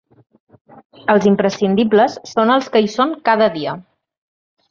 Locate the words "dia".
3.59-3.77